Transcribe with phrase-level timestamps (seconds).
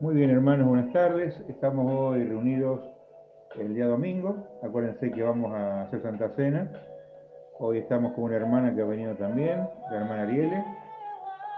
[0.00, 1.40] Muy bien, hermanos, buenas tardes.
[1.48, 2.80] Estamos hoy reunidos
[3.56, 4.36] el día domingo.
[4.60, 6.68] Acuérdense que vamos a hacer Santa Cena.
[7.60, 10.64] Hoy estamos con una hermana que ha venido también, la hermana Ariele.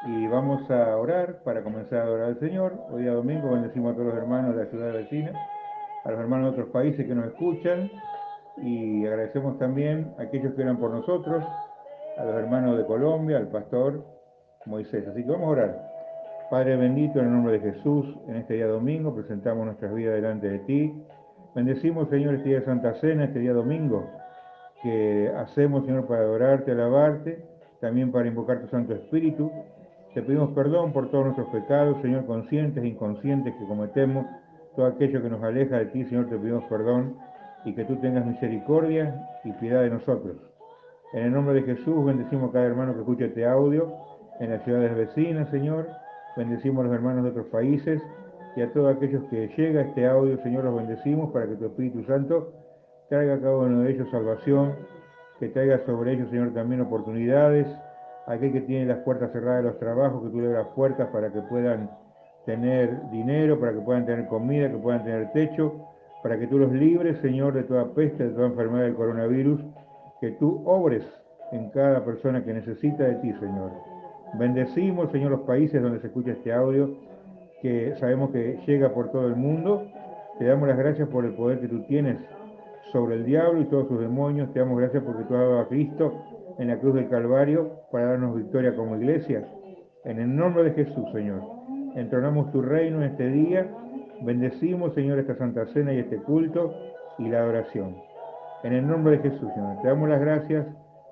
[0.09, 2.75] Y vamos a orar para comenzar a adorar al Señor.
[2.91, 5.33] Hoy día domingo bendecimos a todos los hermanos de la ciudad vecina,
[6.05, 7.91] a los hermanos de otros países que nos escuchan.
[8.59, 11.43] Y agradecemos también a aquellos que eran por nosotros,
[12.19, 14.05] a los hermanos de Colombia, al pastor
[14.67, 15.09] Moisés.
[15.09, 15.86] Así que vamos a orar.
[16.51, 20.49] Padre bendito, en el nombre de Jesús, en este día domingo presentamos nuestras vidas delante
[20.49, 20.95] de ti.
[21.57, 24.09] Bendecimos, Señor, este día de Santa Cena, este día domingo,
[24.81, 27.45] que hacemos, Señor, para adorarte, alabarte,
[27.81, 29.51] también para invocar tu Santo Espíritu.
[30.15, 34.25] Te pedimos perdón por todos nuestros pecados, Señor, conscientes e inconscientes que cometemos,
[34.77, 37.17] todo aquello que nos aleja de ti, Señor, te pedimos perdón
[37.65, 40.37] y que tú tengas misericordia y piedad de nosotros.
[41.13, 43.93] En el nombre de Jesús, bendecimos a cada hermano que escuche este audio
[44.39, 46.06] en las ciudades vecinas, Señor
[46.37, 48.03] Bendecimos a los hermanos de otros países
[48.57, 52.05] y a todos aquellos que llega este audio, Señor, los bendecimos para que tu Espíritu
[52.05, 52.53] Santo
[53.09, 54.75] traiga a cada uno de ellos salvación,
[55.41, 57.67] que traiga sobre ellos, Señor, también oportunidades.
[58.27, 61.33] Aquel que tiene las puertas cerradas de los trabajos, que tú le las puertas para
[61.33, 61.91] que puedan
[62.45, 65.87] tener dinero, para que puedan tener comida, que puedan tener techo,
[66.23, 69.61] para que tú los libres, Señor, de toda peste, de toda enfermedad del coronavirus,
[70.21, 71.03] que tú obres
[71.53, 73.96] en cada persona que necesita de ti, Señor.
[74.39, 76.91] Bendecimos, Señor, los países donde se escucha este audio,
[77.63, 79.87] que sabemos que llega por todo el mundo.
[80.39, 82.19] Te damos las gracias por el poder que tú tienes
[82.93, 84.53] sobre el diablo y todos sus demonios.
[84.53, 86.13] Te damos gracias porque tú has dado a Cristo
[86.59, 89.47] en la cruz del Calvario para darnos victoria como iglesia.
[90.05, 91.43] En el nombre de Jesús, Señor.
[91.95, 93.67] Entronamos tu reino en este día.
[94.23, 96.75] Bendecimos, Señor, esta Santa Cena y este culto
[97.19, 97.97] y la adoración.
[98.63, 99.81] En el nombre de Jesús, Señor.
[99.81, 100.67] Te damos las gracias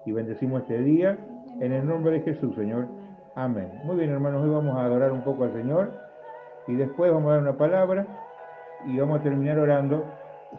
[0.05, 1.19] y bendecimos este día.
[1.61, 2.87] En el nombre de Jesús, Señor.
[3.37, 3.81] Amén.
[3.83, 5.91] Muy bien, hermanos, hoy vamos a adorar un poco al Señor
[6.69, 8.07] y después vamos a dar una palabra
[8.87, 10.05] y vamos a terminar orando,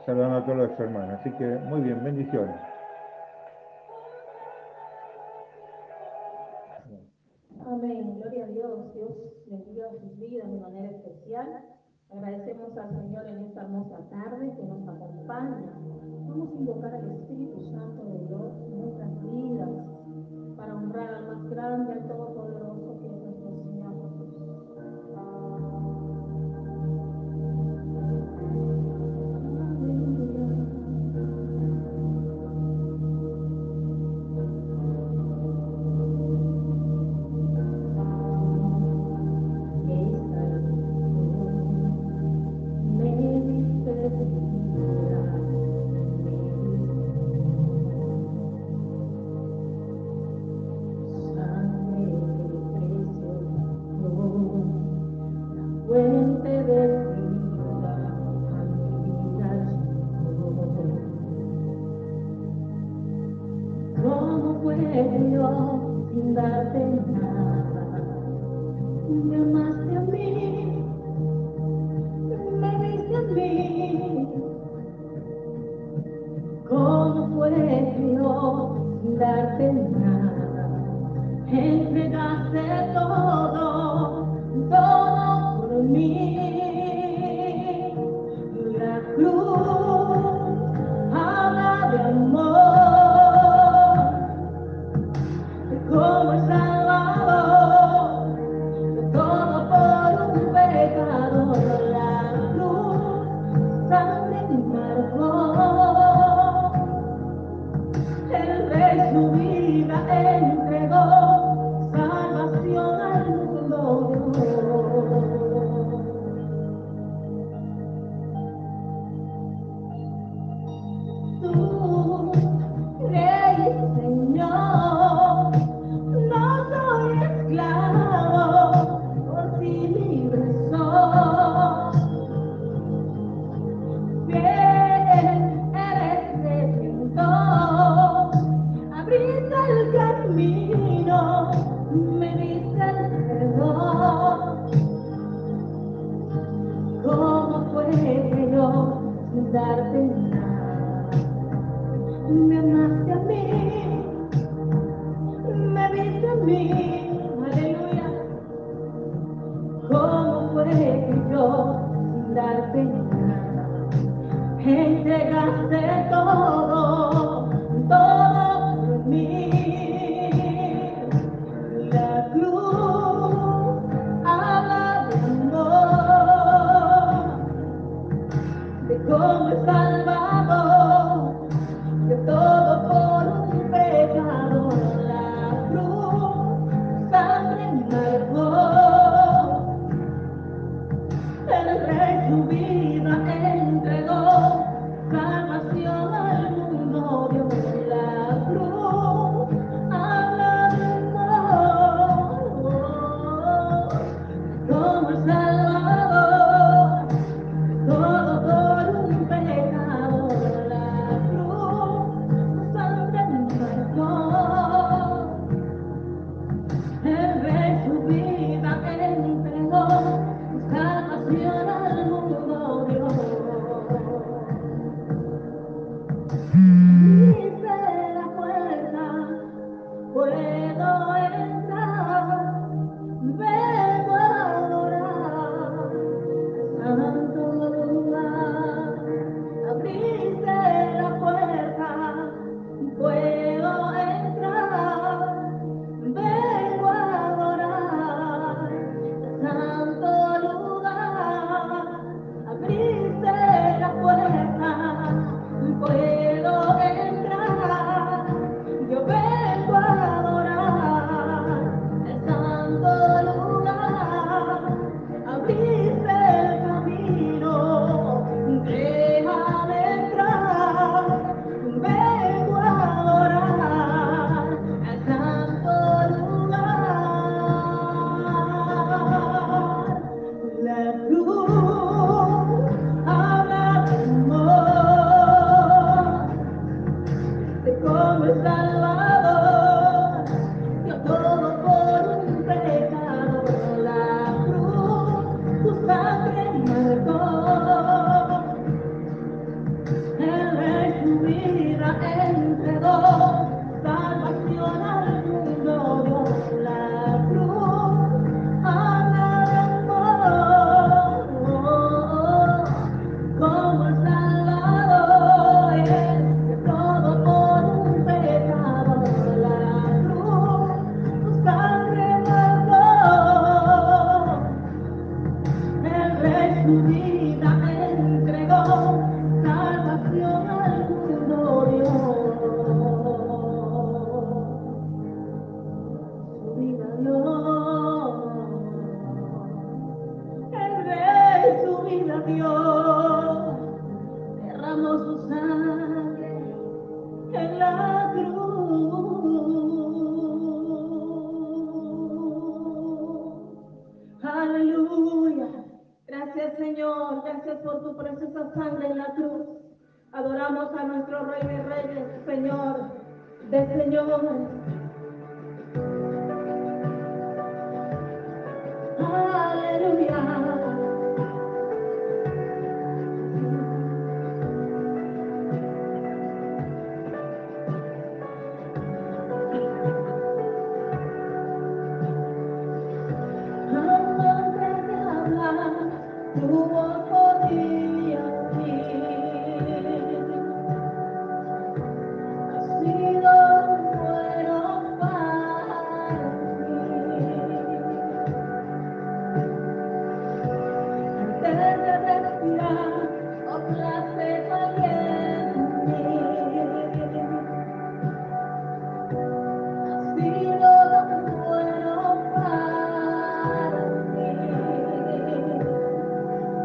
[0.06, 1.20] saludando a todos los hermanos.
[1.22, 2.56] Así que, muy bien, bendiciones.
[7.66, 8.94] Amén, gloria a Dios.
[8.94, 9.12] Dios
[9.48, 11.48] bendiga sus vidas de manera especial.
[12.12, 15.72] Agradecemos al Señor en esta hermosa tarde que nos acompaña.
[16.28, 19.70] Vamos a invocar al Espíritu Santo de Dios en nuestras vidas
[20.58, 22.08] para honrar al más grande, al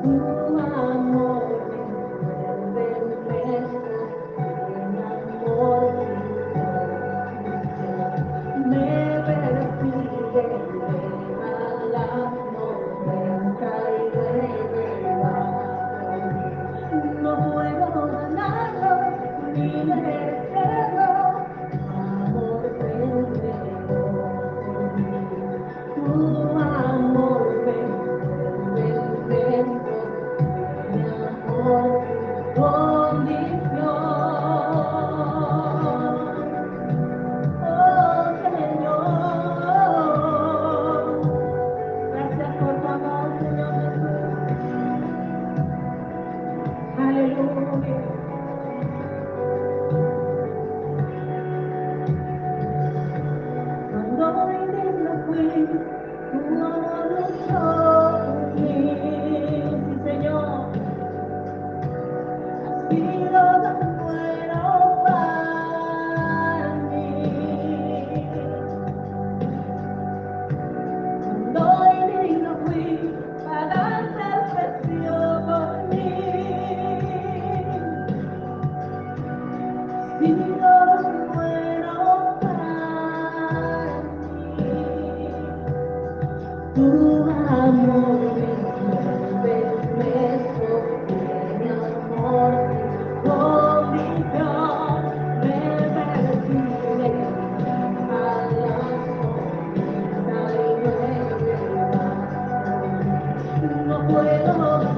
[0.00, 0.39] Todopoderoso Tu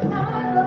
[0.05, 0.62] Oh,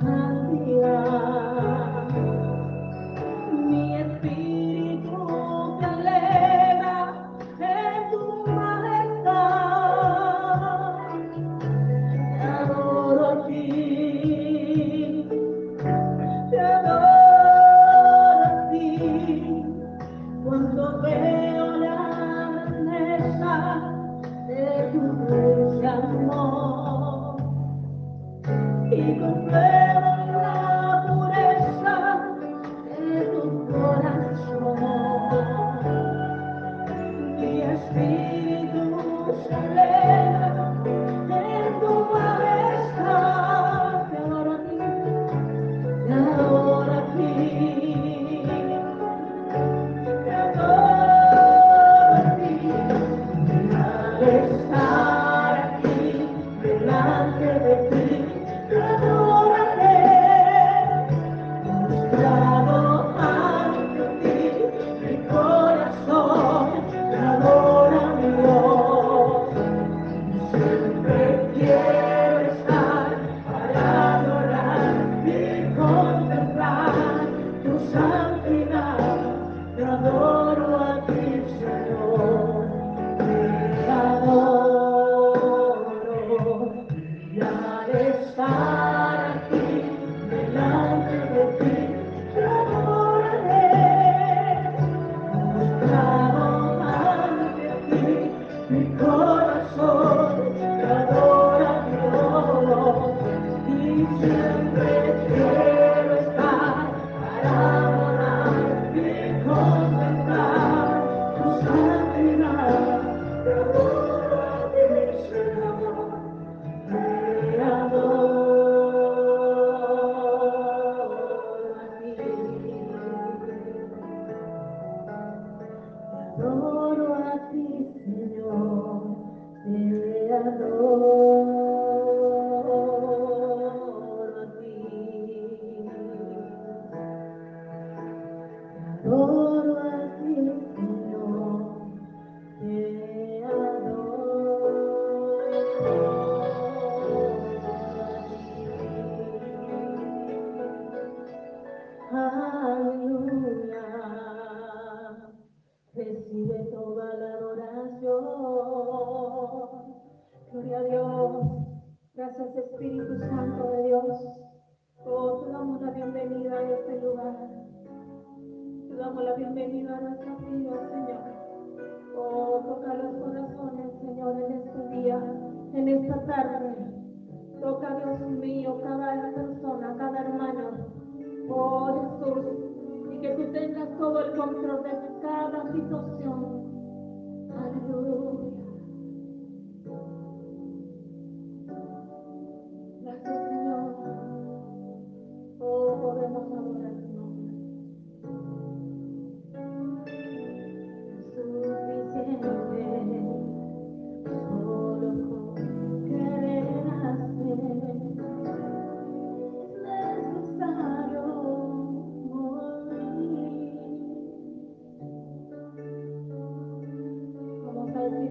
[0.00, 0.29] Bye.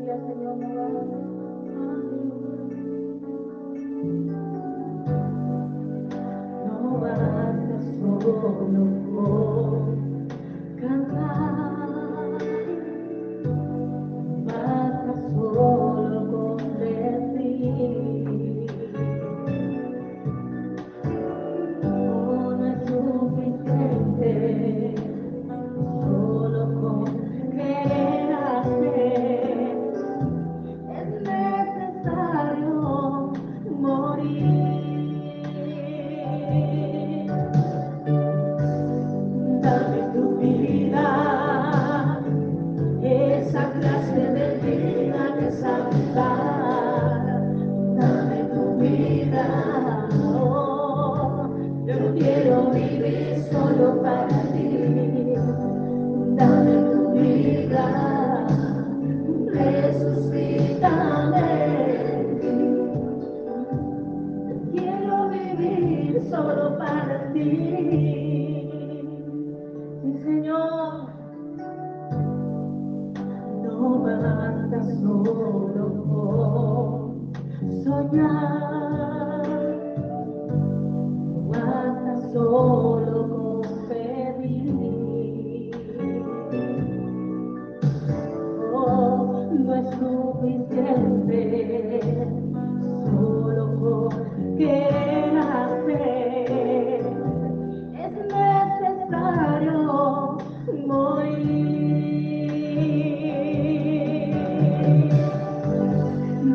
[0.09, 1.28] Señor.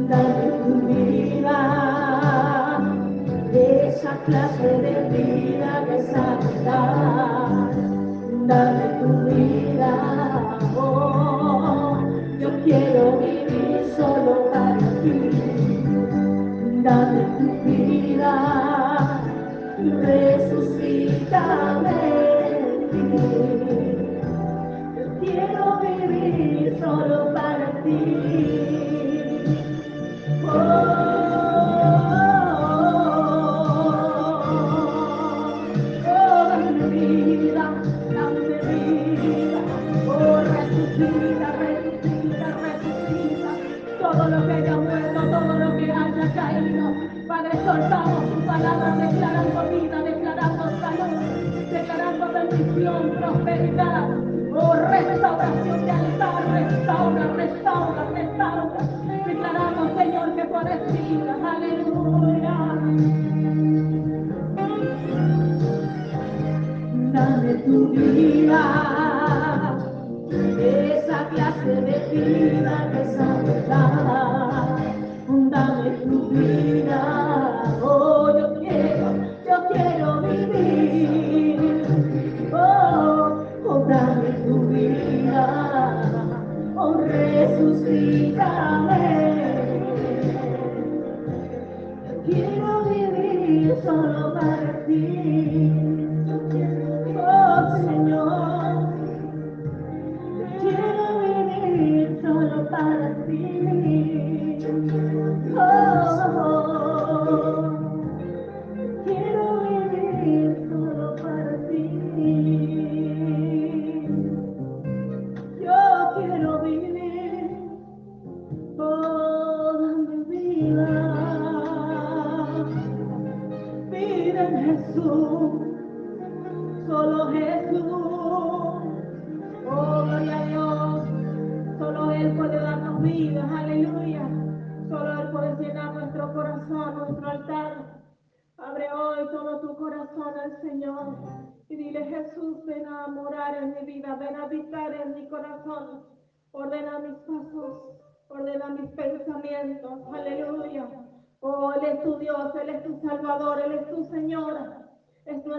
[0.08, 1.58] cantaré tu vida,
[3.52, 6.78] esa clase de vida que santa,
[8.46, 9.92] dame tu vida,
[10.76, 11.98] oh,
[12.38, 15.16] yo quiero vivir solo para ti,
[16.82, 18.32] dame tu vida,
[20.02, 21.44] resucítame
[24.96, 28.63] yo quiero vivir solo para ti.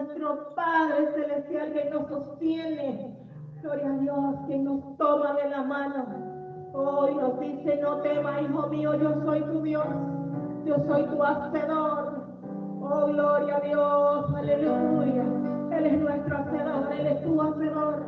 [0.05, 3.15] nuestro Padre Celestial que nos sostiene.
[3.61, 6.05] Gloria a Dios, que nos toma de la mano.
[6.73, 9.85] Hoy oh, nos dice, no temas, hijo mío, yo soy tu Dios,
[10.65, 12.25] yo soy tu hacedor.
[12.81, 15.23] Oh, gloria a Dios, aleluya.
[15.71, 18.05] Él es nuestro hacedor, Él es tu hacedor.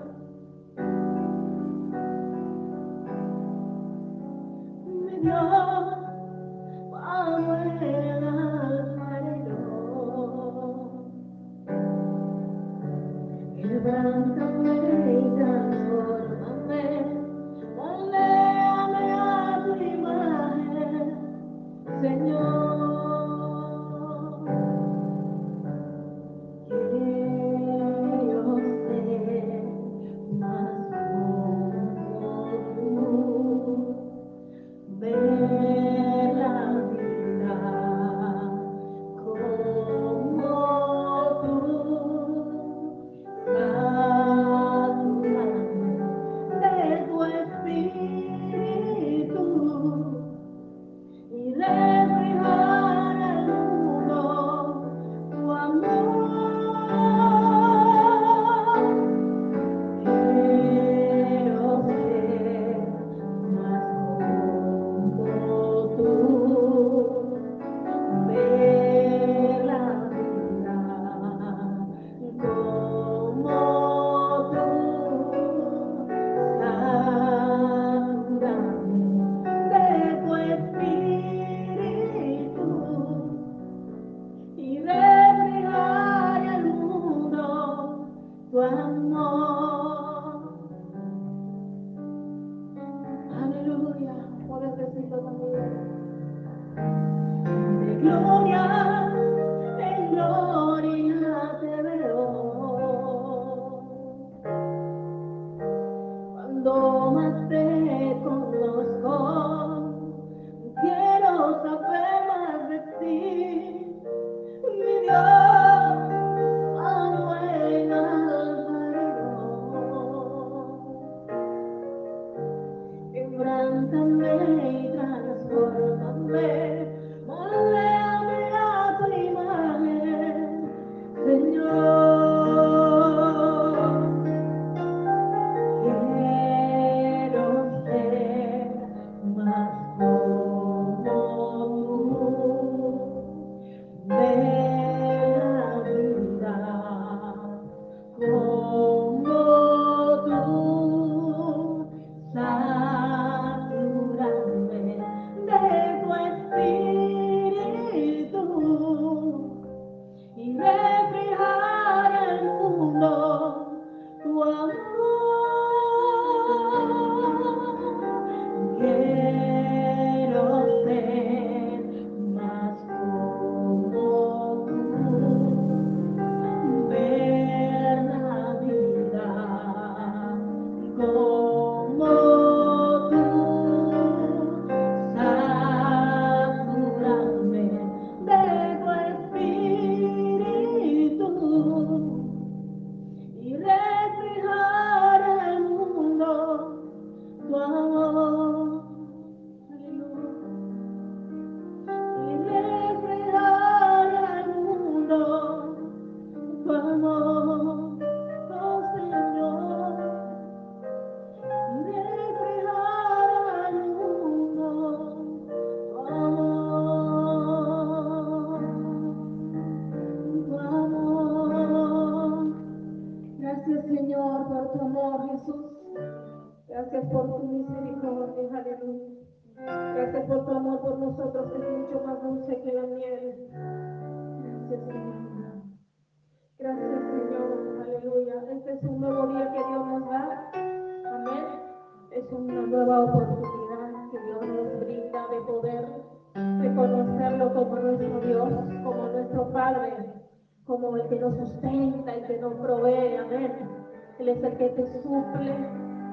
[4.86, 5.98] Me dio,
[13.88, 14.68] 等等
[15.08, 15.48] 你等
[15.96, 16.27] 我。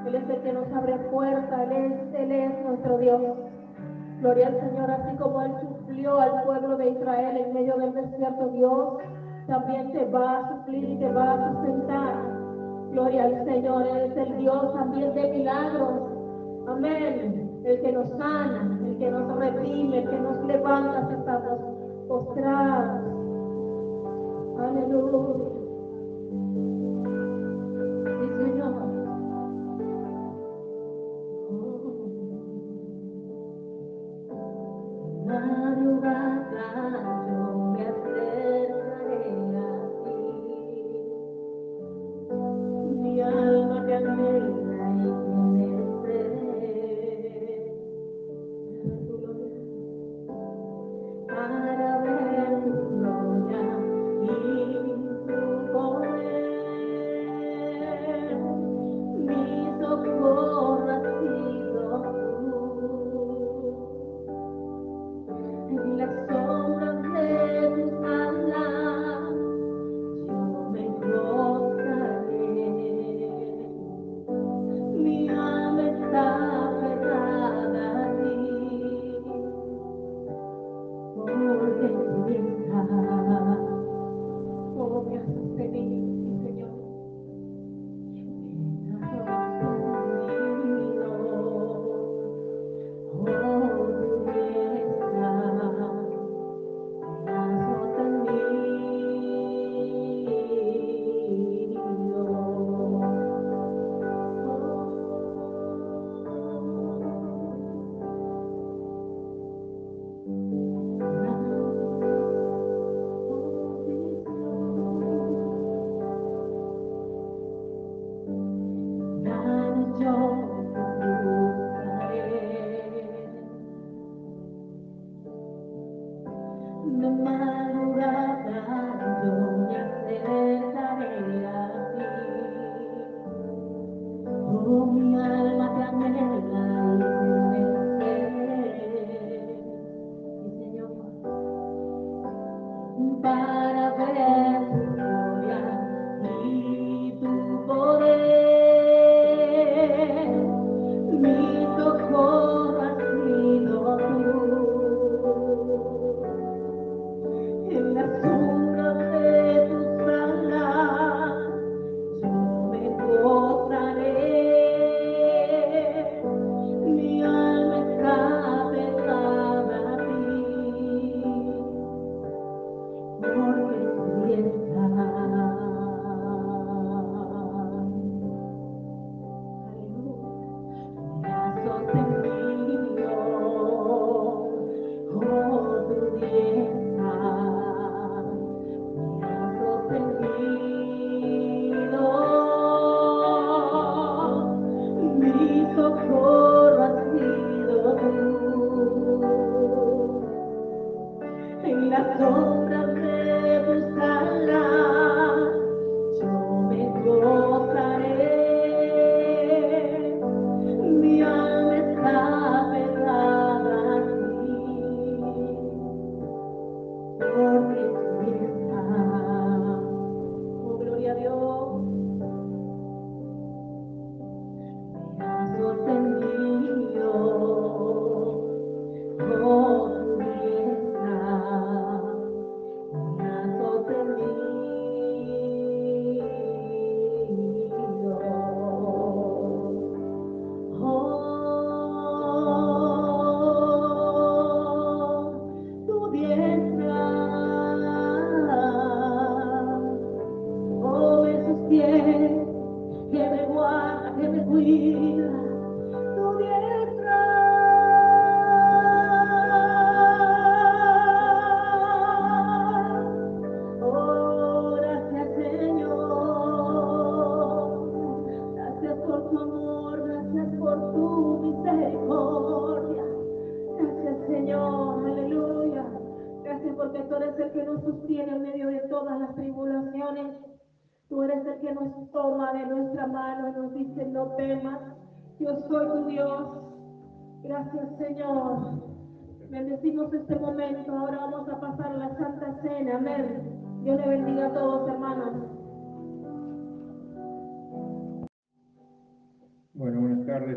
[0.06, 3.22] Él es el que nos abre puertas, Él es, este, Él es este, nuestro Dios.
[4.20, 8.48] Gloria al Señor, así como Él suplió al pueblo de Israel en medio del desierto,
[8.48, 8.98] Dios
[9.46, 12.14] también te va a suplir y te va a sustentar.
[12.90, 15.90] Gloria al Señor, Él es el Dios también de milagros.
[16.68, 17.62] Amén.
[17.64, 21.60] El que nos sana, el que nos redime, el que nos levanta si estamos
[22.08, 23.00] postrados.
[24.58, 25.63] Aleluya.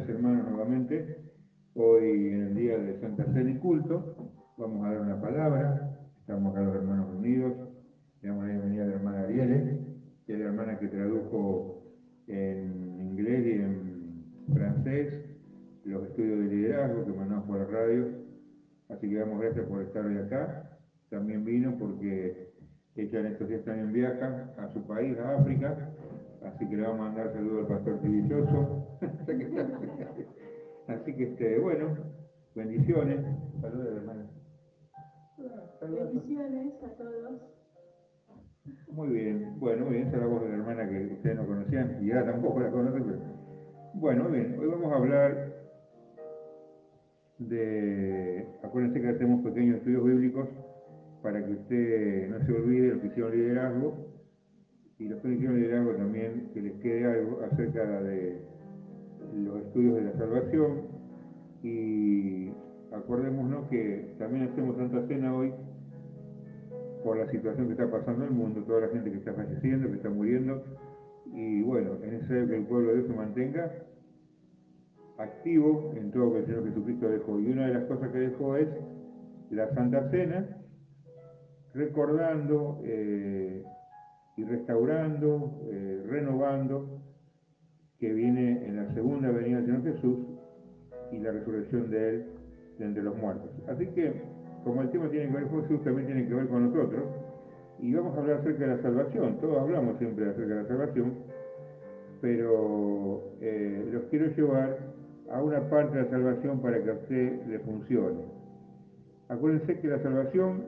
[0.05, 1.17] Hermanos nuevamente.
[1.73, 5.99] Hoy en el día de Santa Cena y Culto vamos a dar una palabra.
[6.19, 7.53] Estamos acá los hermanos reunidos.
[8.21, 9.79] Le damos la bienvenida a la hermana Ariele,
[10.25, 11.83] que es la hermana que tradujo
[12.27, 15.25] en inglés y en francés
[15.83, 18.07] los estudios de liderazgo que mandamos por la radio.
[18.89, 20.79] Así que damos gracias por estar hoy acá.
[21.09, 22.53] También vino porque
[22.95, 25.89] ella en estos días también viaja a su país, a África.
[26.47, 28.87] Así que le vamos a mandar saludos al pastor Tibilloso.
[30.87, 31.97] Así que, este, bueno,
[32.55, 33.25] bendiciones.
[33.61, 34.29] Saludos, hermana.
[35.79, 36.13] Saludos.
[36.13, 37.41] Bendiciones a todos.
[38.91, 41.47] Muy bien, bueno, muy bien, esa es la voz de la hermana que ustedes no
[41.47, 43.19] conocían y ahora tampoco la conocen, pero
[43.93, 45.53] bueno, bien, hoy vamos a hablar
[47.37, 50.49] de, acuérdense que hacemos pequeños estudios bíblicos
[51.23, 54.16] para que usted no se olvide lo que hicieron liderazgo
[54.99, 58.41] y los que hicieron liderazgo también que les quede algo acerca de
[59.35, 60.81] los estudios de la salvación
[61.63, 62.49] y
[62.91, 65.53] acordémonos que también hacemos Santa Cena hoy
[67.03, 69.87] por la situación que está pasando en el mundo, toda la gente que está falleciendo,
[69.87, 70.63] que está muriendo,
[71.33, 73.71] y bueno, es necesario que el pueblo de Dios se mantenga
[75.17, 77.39] activo en todo lo que el Señor Jesucristo dejó.
[77.39, 78.67] Y una de las cosas que dejó es
[79.51, 80.57] la Santa Cena,
[81.73, 83.63] recordando eh,
[84.37, 87.01] y restaurando, eh, renovando,
[87.99, 90.19] que viene en la segunda venida del Señor Jesús
[91.11, 92.25] y la resurrección de Él
[92.77, 93.49] de entre los muertos.
[93.67, 94.13] Así que,
[94.63, 97.03] como el tema tiene que ver con Jesús, también tiene que ver con nosotros,
[97.79, 99.37] y vamos a hablar acerca de la salvación.
[99.39, 101.13] Todos hablamos siempre acerca de la salvación,
[102.21, 104.77] pero eh, los quiero llevar
[105.31, 108.21] a una parte de la salvación para que a usted le funcione.
[109.29, 110.65] Acuérdense que la salvación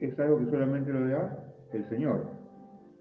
[0.00, 2.35] es algo que solamente lo da el Señor.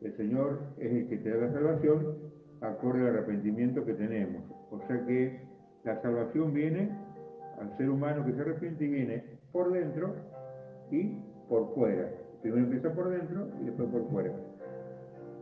[0.05, 2.15] El Señor es el que te da la salvación
[2.61, 4.43] acorde al arrepentimiento que tenemos.
[4.69, 5.41] O sea que
[5.83, 6.91] la salvación viene
[7.59, 10.13] al ser humano que se arrepiente y viene por dentro
[10.91, 11.17] y
[11.49, 12.07] por fuera.
[12.43, 14.31] Primero empieza por dentro y después por fuera.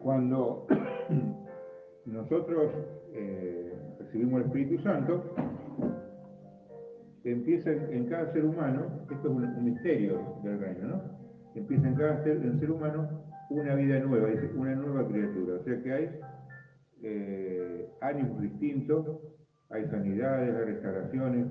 [0.01, 0.65] Cuando
[2.05, 2.71] nosotros
[3.11, 5.35] eh, recibimos el Espíritu Santo,
[7.25, 11.01] empieza en cada ser humano, esto es un, misterio del reino, ¿no?
[11.53, 15.55] Empieza en cada ser humano una vida nueva, decir, una nueva criatura.
[15.55, 16.19] O sea que hay
[17.03, 19.19] eh, ánimos distintos,
[19.69, 21.47] hay sanidades, hay restauraciones,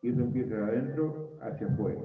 [0.00, 2.00] y eso empieza de adentro hacia afuera.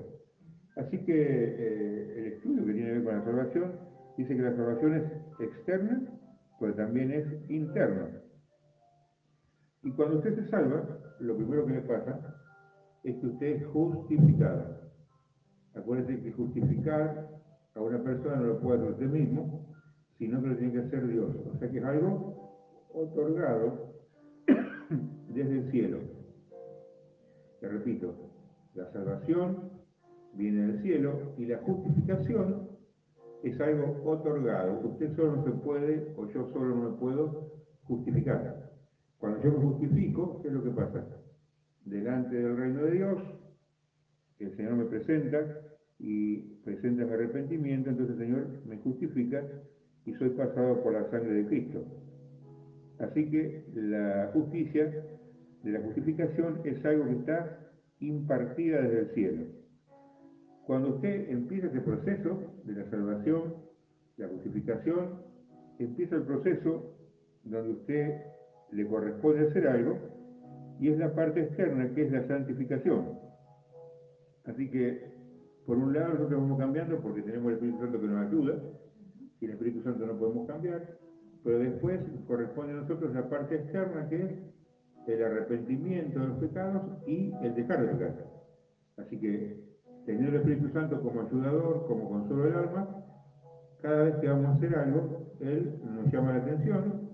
[0.75, 3.71] Así que eh, el estudio que tiene que ver con la salvación
[4.17, 5.03] dice que la salvación es
[5.39, 6.01] externa,
[6.59, 8.09] pero también es interna.
[9.83, 10.85] Y cuando usted se salva,
[11.19, 12.35] lo primero que le pasa
[13.03, 14.91] es que usted es justificado.
[15.73, 17.29] Acuérdense que justificar
[17.77, 19.75] a una persona no lo puede hacer usted mismo,
[20.17, 21.35] sino que lo tiene que hacer Dios.
[21.53, 23.93] O sea que es algo otorgado
[25.29, 25.99] desde el cielo.
[27.59, 28.15] Te repito,
[28.73, 29.69] la salvación
[30.33, 32.67] viene del cielo y la justificación
[33.43, 34.79] es algo otorgado.
[34.83, 37.51] Usted solo no se puede, o yo solo no me puedo
[37.83, 38.71] justificar.
[39.19, 41.05] Cuando yo me justifico, ¿qué es lo que pasa?
[41.85, 43.21] Delante del reino de Dios,
[44.39, 45.61] el Señor me presenta
[45.99, 49.41] y presenta mi arrepentimiento, entonces el Señor me justifica
[50.05, 51.81] y soy pasado por la sangre de Cristo.
[52.99, 55.05] Así que la justicia
[55.63, 57.57] de la justificación es algo que está
[58.01, 59.43] impartida desde el cielo.
[60.65, 63.55] Cuando usted empieza ese proceso de la salvación,
[64.17, 65.21] la justificación,
[65.79, 66.97] empieza el proceso
[67.45, 68.25] donde usted
[68.73, 69.97] le corresponde hacer algo
[70.81, 73.17] y es la parte externa que es la santificación.
[74.43, 75.16] Así que,
[75.67, 78.53] por un lado, nosotros vamos cambiando porque tenemos el Espíritu Santo que nos ayuda,
[79.41, 80.97] y el Espíritu Santo no podemos cambiar,
[81.43, 84.31] pero después corresponde a nosotros la parte externa que es
[85.07, 88.31] el arrepentimiento de los pecados y el dejar de pecar.
[88.95, 93.03] Así que, teniendo el Espíritu Santo como ayudador, como consuelo del alma,
[93.81, 97.09] cada vez que vamos a hacer algo, Él nos llama la atención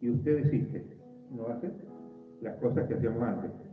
[0.00, 0.98] y usted desiste,
[1.30, 1.70] no hace
[2.40, 3.69] las cosas que hacíamos antes.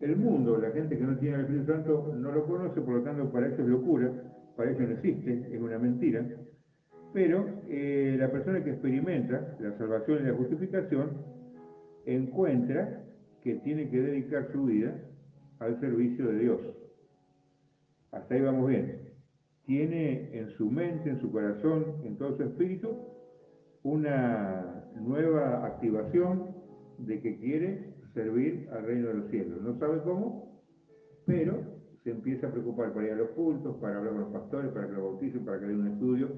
[0.00, 3.02] El mundo, la gente que no tiene el Espíritu Santo, no lo conoce, por lo
[3.02, 4.12] tanto para ellos es locura,
[4.56, 6.26] para ellos no existe, es una mentira.
[7.12, 11.10] Pero eh, la persona que experimenta la salvación y la justificación
[12.06, 13.04] encuentra
[13.42, 14.94] que tiene que dedicar su vida
[15.60, 16.60] al servicio de Dios.
[18.10, 19.00] Hasta ahí vamos bien.
[19.64, 22.96] Tiene en su mente, en su corazón, en todo su espíritu,
[23.82, 26.54] una nueva activación
[26.98, 29.60] de que quiere servir al reino de los cielos.
[29.60, 30.62] No sabe cómo,
[31.26, 31.60] pero
[32.02, 34.86] se empieza a preocupar para ir a los cultos, para hablar con los pastores, para
[34.86, 36.28] que lo bauticen, para que le den un estudio.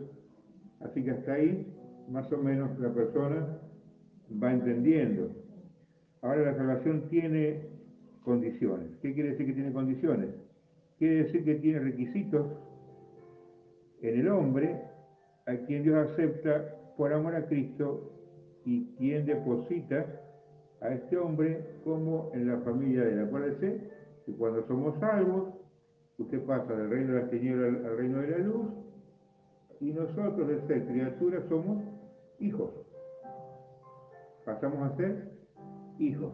[0.80, 1.72] Así que hasta ahí,
[2.08, 3.58] más o menos, la persona
[4.42, 5.30] va entendiendo.
[6.22, 7.68] Ahora la salvación tiene
[8.22, 8.96] condiciones.
[9.02, 10.30] ¿Qué quiere decir que tiene condiciones?
[10.98, 12.46] Quiere decir que tiene requisitos
[14.00, 14.80] en el hombre
[15.46, 18.12] a quien Dios acepta por amor a Cristo
[18.64, 20.25] y quien deposita
[20.86, 23.20] a este hombre como en la familia de él.
[23.20, 23.90] Acuérdese
[24.24, 25.54] que cuando somos salvos,
[26.18, 28.66] usted pasa del reino de las tinieblas al reino de la luz,
[29.80, 31.82] y nosotros de ser criaturas somos
[32.38, 32.70] hijos.
[34.44, 35.32] Pasamos a ser
[35.98, 36.32] hijos.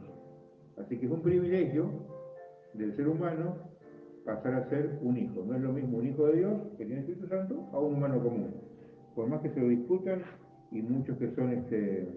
[0.77, 1.91] Así que es un privilegio
[2.75, 3.57] del ser humano
[4.25, 5.45] pasar a ser un hijo.
[5.45, 8.23] No es lo mismo un hijo de Dios que tiene Espíritu Santo a un humano
[8.23, 8.55] común.
[9.15, 10.23] Por más que se lo discutan
[10.71, 12.09] y muchos que son este,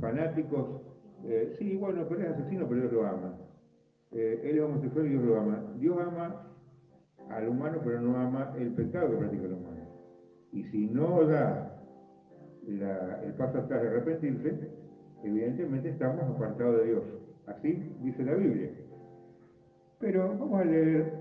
[0.00, 0.91] fanáticos
[1.24, 3.36] eh, sí, bueno, pero es asesino, pero Dios lo ama.
[4.10, 5.74] Eh, él es homosexual y Dios lo ama.
[5.78, 6.48] Dios ama
[7.30, 9.82] al humano, pero no ama el pecado que practica el humano.
[10.52, 11.68] Y si no da
[12.66, 14.70] el paso atrás de arrepentirse,
[15.24, 17.04] evidentemente estamos apartados de Dios.
[17.46, 18.70] Así dice la Biblia.
[19.98, 21.12] Pero vamos a leer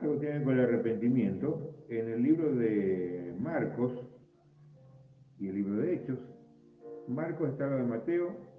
[0.00, 3.92] algo que tiene que ver con el arrepentimiento en el libro de Marcos
[5.38, 6.18] y el libro de Hechos.
[7.08, 8.53] Marcos está de Mateo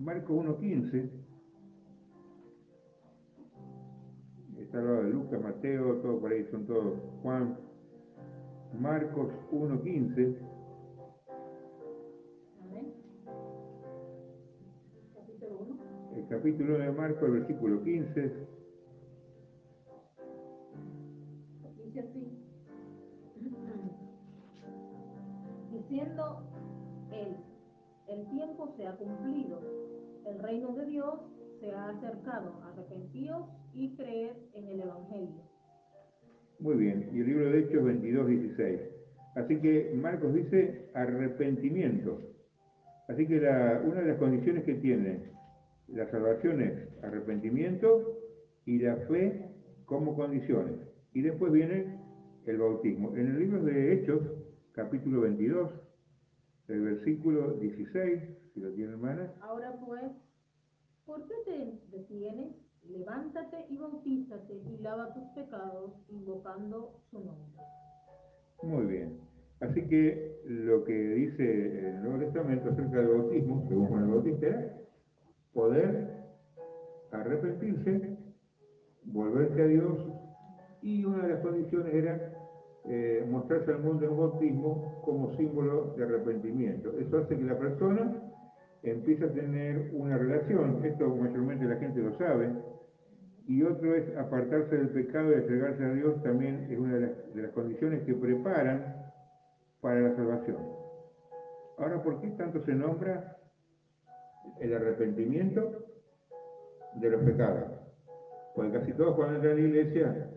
[0.00, 1.10] Marcos 1.15,
[4.58, 7.58] está al lado de Lucas, Mateo, todo por ahí, son todos Juan.
[8.78, 10.36] Marcos 1.15.
[16.16, 18.32] El capítulo 1 de Marcos, el versículo 15.
[21.84, 22.38] Dice así.
[25.72, 26.42] Diciendo
[27.12, 27.36] él,
[28.10, 29.60] el tiempo se ha cumplido
[30.26, 31.14] el reino de Dios
[31.60, 32.60] se ha acercado.
[32.72, 35.42] Arrepentíos y creed en el Evangelio.
[36.58, 37.10] Muy bien.
[37.12, 38.80] Y el libro de Hechos 22, 16.
[39.36, 42.20] Así que Marcos dice arrepentimiento.
[43.08, 45.32] Así que una de las condiciones que tiene
[45.88, 48.18] la salvación es arrepentimiento
[48.66, 49.50] y la fe
[49.84, 50.76] como condiciones.
[51.12, 51.98] Y después viene
[52.46, 53.16] el bautismo.
[53.16, 54.20] En el libro de Hechos,
[54.72, 55.70] capítulo 22,
[56.70, 58.22] el versículo 16,
[58.54, 59.32] si lo tiene hermana.
[59.40, 60.12] Ahora pues,
[61.06, 62.54] ¿por qué te detienes?
[62.88, 67.62] Levántate y bautízate y lava tus pecados invocando su nombre.
[68.62, 69.20] Muy bien.
[69.60, 74.46] Así que lo que dice el Nuevo Testamento acerca del bautismo, según Juan el Bautista,
[74.46, 74.74] era
[75.52, 76.20] poder
[77.10, 78.16] arrepentirse,
[79.04, 79.98] volverse a Dios,
[80.82, 82.39] y una de las condiciones era
[82.84, 86.92] eh, mostrarse al mundo en bautismo como símbolo de arrepentimiento.
[86.98, 88.22] Eso hace que la persona
[88.82, 92.50] empiece a tener una relación, esto mayormente la gente lo sabe,
[93.46, 97.34] y otro es apartarse del pecado y entregarse a Dios, también es una de las,
[97.34, 98.96] de las condiciones que preparan
[99.80, 100.58] para la salvación.
[101.78, 103.38] Ahora, ¿por qué tanto se nombra
[104.60, 105.84] el arrepentimiento
[106.94, 107.70] de los pecados?
[108.54, 110.30] Porque casi todos cuando entran a la iglesia,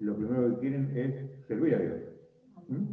[0.00, 2.00] lo primero que quieren es servir a Dios.
[2.68, 2.84] ¿Mm?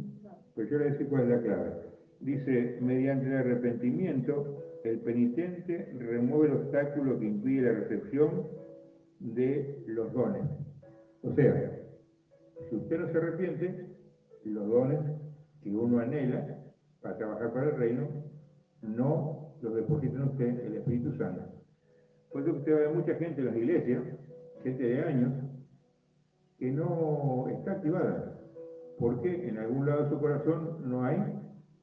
[0.54, 1.72] Pues yo le decía cuál es la clave.
[2.20, 8.46] Dice, mediante el arrepentimiento, el penitente remueve el obstáculo que impide la recepción
[9.20, 10.42] de los dones.
[11.22, 11.72] O sea,
[12.68, 13.96] si usted no se arrepiente,
[14.44, 15.00] los dones
[15.62, 16.46] que uno anhela
[17.02, 18.08] para trabajar para el reino,
[18.82, 21.42] no los deposita en usted el Espíritu Santo.
[22.32, 24.02] Por eso usted ve mucha gente en las iglesias,
[24.62, 25.32] gente de años,
[26.58, 28.40] que no está activada,
[28.98, 31.18] porque en algún lado de su corazón no hay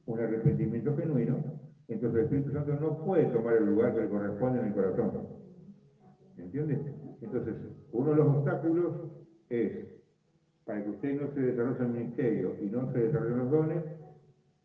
[0.06, 1.42] un arrepentimiento genuino,
[1.88, 5.28] entonces el Espíritu Santo no puede tomar el lugar que le corresponde en el corazón.
[6.36, 6.94] ¿Entiende?
[7.20, 7.54] Entonces,
[7.92, 8.92] uno de los obstáculos
[9.48, 9.86] es,
[10.64, 13.84] para que usted no se desarrolle el ministerio y no se desarrollen los dones,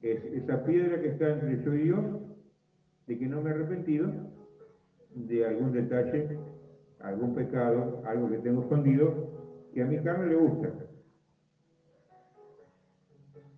[0.02, 2.06] es esa piedra que está entre yo y Dios,
[3.06, 4.10] de que no me he arrepentido
[5.14, 6.40] de algún detalle,
[7.00, 9.39] algún pecado, algo que tengo escondido,
[9.82, 10.74] a mi carne le gusta.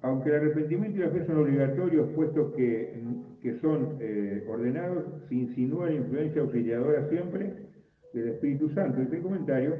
[0.02, 3.04] Aunque el arrepentimiento y la fe son obligatorios, puesto que,
[3.42, 7.70] que son eh, ordenados, se insinúa la influencia auxiliadora siempre
[8.14, 9.02] del Espíritu Santo.
[9.02, 9.76] Este comentario,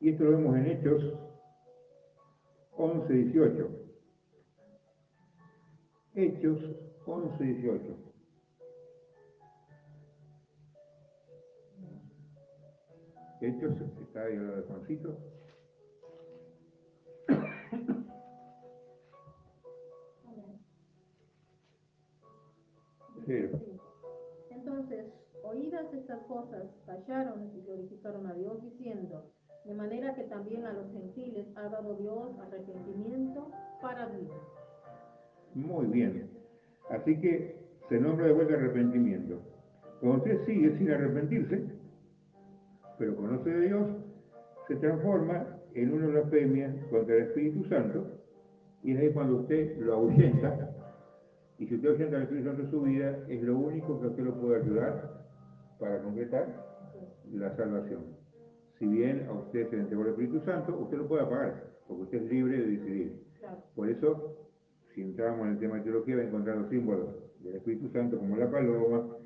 [0.00, 1.14] y esto lo vemos en Hechos
[2.72, 3.68] 11, 18.
[6.14, 6.58] Hechos
[7.06, 8.12] 11, 18.
[13.42, 15.18] Hechos, está ahí al lado de Juancito.
[24.50, 25.06] Entonces,
[25.44, 29.30] oídas estas cosas, callaron y glorificaron a Dios diciendo,
[29.64, 33.50] de manera que también a los gentiles ha dado Dios arrepentimiento
[33.80, 34.34] para vida.
[35.54, 36.30] Muy bien.
[36.90, 37.56] Así que
[37.88, 39.40] se nombra de vuelta arrepentimiento.
[40.00, 41.62] Cuando usted sigue sin arrepentirse,
[42.98, 43.86] pero conoce de Dios,
[44.66, 48.06] se transforma en una blasfemia contra el Espíritu Santo,
[48.82, 50.70] y es ahí cuando usted lo ahuyenta,
[51.62, 54.24] y si usted ahuyenta al Espíritu Santo en su vida, es lo único que usted
[54.24, 55.22] lo puede ayudar
[55.78, 56.48] para concretar
[57.32, 58.02] la salvación.
[58.80, 62.02] Si bien a usted se le entregó el Espíritu Santo, usted lo puede apagar, porque
[62.02, 63.22] usted es libre de decidir.
[63.76, 64.50] Por eso,
[64.92, 67.10] si entramos en el tema de teología, va a encontrar los símbolos
[67.44, 69.16] del Espíritu Santo, como la paloma,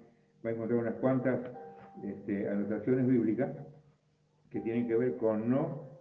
[0.44, 1.40] va a encontrar unas cuantas
[2.04, 3.56] este, anotaciones bíblicas
[4.50, 5.95] que tienen que ver con no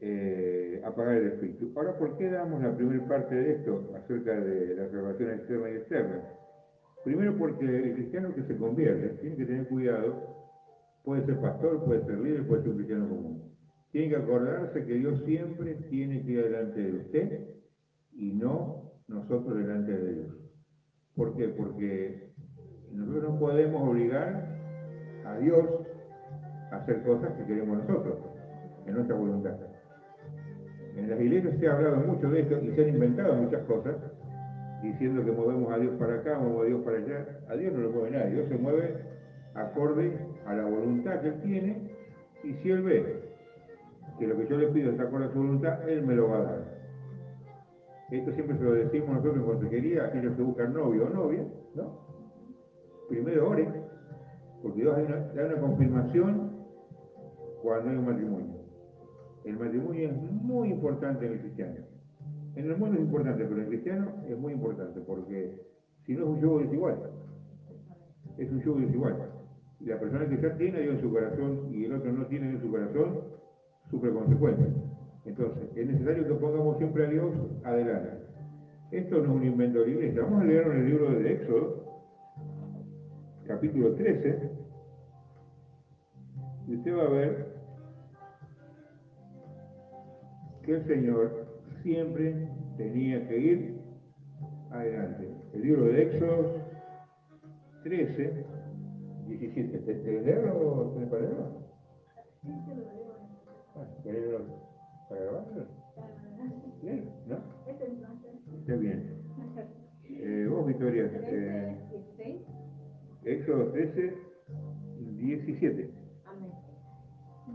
[0.00, 1.72] eh, apagar el espíritu.
[1.76, 5.74] Ahora, ¿por qué damos la primera parte de esto acerca de la salvación externa y
[5.74, 6.22] externa?
[7.04, 10.36] Primero porque el cristiano que se convierte tiene que tener cuidado,
[11.04, 13.42] puede ser pastor, puede ser líder, puede ser un cristiano común.
[13.92, 17.48] Tiene que acordarse que Dios siempre tiene que ir delante de usted
[18.12, 20.36] y no nosotros delante de Dios.
[21.16, 21.48] ¿Por qué?
[21.48, 22.32] Porque
[22.92, 24.48] nosotros no podemos obligar
[25.24, 25.66] a Dios
[26.70, 28.18] a hacer cosas que queremos nosotros,
[28.86, 29.69] en nuestra voluntad.
[30.96, 33.96] En las iglesias se ha hablado mucho de esto y se han inventado muchas cosas,
[34.82, 37.26] diciendo que movemos a Dios para acá, movemos a Dios para allá.
[37.48, 38.94] A Dios no lo mueve nadie, Dios se mueve
[39.54, 41.90] acorde a la voluntad que Él tiene
[42.44, 43.30] y si Él ve
[44.18, 46.38] que lo que yo le pido está acorde a su voluntad, Él me lo va
[46.38, 46.80] a dar.
[48.10, 52.00] Esto siempre se lo decimos nosotros en consejería, aquellos que buscan novio o novia, ¿no?
[53.08, 53.68] Primero ore,
[54.62, 54.96] porque Dios
[55.34, 56.50] da una confirmación
[57.62, 58.59] cuando hay un matrimonio.
[59.44, 61.74] El matrimonio es muy importante en el cristiano.
[62.56, 65.60] En el mundo es importante, pero en el cristiano es muy importante, porque
[66.04, 66.96] si no es un yugo desigual.
[68.38, 69.16] Es un yugo desigual.
[69.80, 72.26] Y la persona que ya tiene a Dios en su corazón y el otro no
[72.26, 73.20] tiene en su corazón,
[73.90, 74.68] sufre consecuencias.
[75.24, 77.32] Entonces, es necesario que pongamos siempre a Dios
[77.64, 78.10] adelante.
[78.90, 80.22] Esto no es un invento de la iglesia.
[80.22, 81.84] Vamos a leer en el libro de Éxodo,
[83.46, 84.50] capítulo 13,
[86.66, 87.59] y usted va a ver
[90.70, 91.46] que el Señor
[91.82, 93.80] siempre tenía que ir
[94.70, 95.28] adelante.
[95.52, 96.54] El libro de Éxodo
[97.82, 98.46] 13,
[99.26, 99.78] 17.
[99.78, 100.90] ¿Te, te leerlo?
[100.92, 101.62] ¿Tienes para leerlo?
[103.74, 104.46] Ah, ¿Querés leerlo
[105.08, 105.66] para grabarlo?
[106.82, 107.38] Bien, ¿no?
[107.66, 109.20] Está bien.
[110.22, 111.08] Eh, vos, Victoria.
[111.14, 111.76] Eh,
[113.22, 114.12] Éxodo 13,
[114.98, 115.94] 17.
[116.26, 116.50] Amén.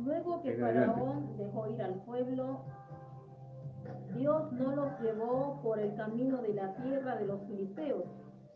[0.04, 0.54] Luego que.
[0.54, 2.66] Faraón dejó ir al pueblo,
[4.16, 8.06] Dios no los llevó por el camino de la tierra de los filisteos,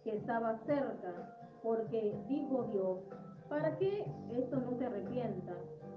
[0.04, 3.00] que estaba cerca, porque dijo Dios,
[3.50, 5.54] para que esto no se arrepienta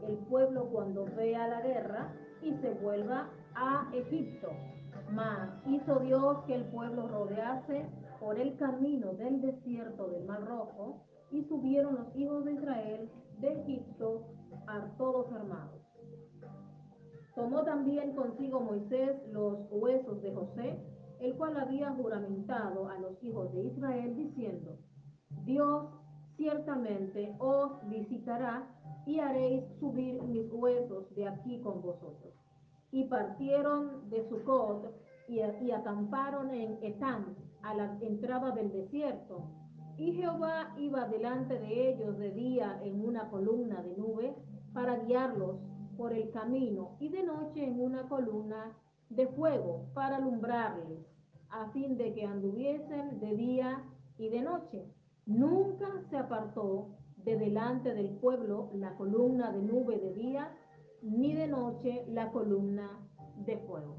[0.08, 2.12] el pueblo cuando vea la guerra
[2.42, 4.48] y se vuelva a Egipto.
[5.10, 7.86] Mas hizo Dios que el pueblo rodease
[8.18, 13.60] por el camino del desierto del Mar Rojo, y subieron los hijos de Israel de
[13.62, 14.26] Egipto
[14.66, 15.81] a todos armados.
[17.34, 20.78] Tomó también consigo Moisés los huesos de José,
[21.20, 24.76] el cual había juramentado a los hijos de Israel, diciendo,
[25.44, 25.86] Dios
[26.36, 28.68] ciertamente os visitará
[29.06, 32.34] y haréis subir mis huesos de aquí con vosotros.
[32.90, 34.94] Y partieron de Sucot
[35.28, 39.48] y, y acamparon en Etam, a la entrada del desierto.
[39.96, 44.34] Y Jehová iba delante de ellos de día en una columna de nube
[44.72, 45.60] para guiarlos
[46.02, 48.76] por el camino y de noche en una columna
[49.08, 50.98] de fuego para alumbrarles,
[51.48, 53.84] a fin de que anduviesen de día
[54.18, 54.82] y de noche.
[55.26, 56.88] Nunca se apartó
[57.18, 60.50] de delante del pueblo la columna de nube de día,
[61.02, 62.98] ni de noche la columna
[63.46, 63.94] de fuego.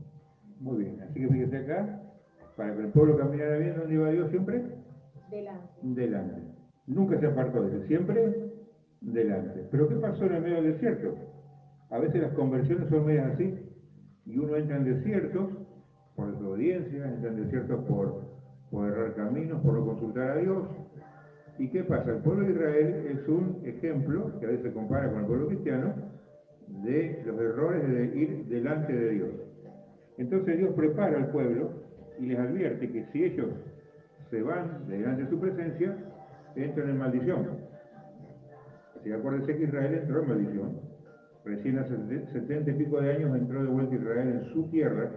[0.60, 2.02] Muy bien, así que fíjese acá,
[2.58, 4.62] para que el pueblo caminara bien, ¿dónde iba Dios siempre?
[5.30, 5.74] Delante.
[5.82, 6.42] Delante.
[6.86, 8.52] Nunca se apartó de él, siempre
[9.00, 9.66] delante.
[9.72, 11.33] Pero ¿qué pasó en el medio del desierto?
[11.94, 13.54] A veces las conversiones son medias así,
[14.26, 15.48] y uno entra en desiertos
[16.16, 20.68] por desobediencia, entra en desiertos por, errar caminos, por no consultar a Dios.
[21.60, 22.10] ¿Y qué pasa?
[22.10, 25.48] El pueblo de Israel es un ejemplo, que a veces se compara con el pueblo
[25.50, 25.94] cristiano,
[26.68, 29.30] de los errores de ir delante de Dios.
[30.18, 31.74] Entonces Dios prepara al pueblo
[32.20, 33.50] y les advierte que si ellos
[34.32, 35.96] se van delante de su presencia,
[36.56, 37.50] entran en maldición.
[39.00, 40.93] Así acuérdense que Israel entró en maldición.
[41.46, 41.98] Recién hace
[42.32, 45.12] setenta y pico de años entró de vuelta Israel en su tierra,